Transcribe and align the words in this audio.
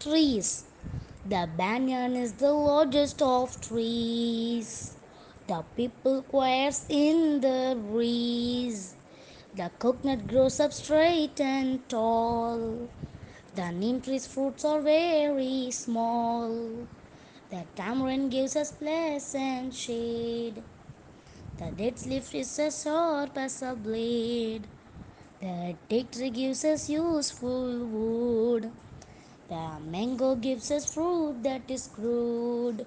Trees. 0.00 0.64
The 1.28 1.46
banyan 1.58 2.16
is 2.16 2.32
the 2.32 2.50
largest 2.50 3.20
of 3.20 3.60
trees. 3.60 4.96
The 5.46 5.62
peepal 5.76 6.26
choirs 6.26 6.86
in 6.88 7.42
the 7.42 7.76
breeze. 7.90 8.94
The 9.54 9.70
coconut 9.78 10.26
grows 10.26 10.58
up 10.58 10.72
straight 10.72 11.38
and 11.38 11.86
tall. 11.90 12.88
The 13.54 13.70
neem 13.72 14.00
tree's 14.00 14.26
fruits 14.26 14.64
are 14.64 14.80
very 14.80 15.70
small. 15.70 16.48
The 17.50 17.64
tamarind 17.76 18.30
gives 18.30 18.56
us 18.56 18.72
pleasant 18.72 19.74
shade. 19.74 20.62
The 21.58 21.72
date's 21.76 22.06
leaf 22.06 22.34
is 22.34 22.58
as 22.58 22.82
sharp 22.84 23.36
as 23.36 23.60
a 23.60 23.74
blade. 23.74 24.66
The 25.42 25.76
teak 25.90 26.10
tree 26.10 26.30
gives 26.30 26.64
us 26.64 26.88
useful 26.88 27.84
wood. 27.84 28.70
Mango 30.00 30.34
gives 30.34 30.70
us 30.70 30.86
fruit 30.94 31.42
that 31.42 31.70
is 31.70 31.86
crude. 31.88 32.86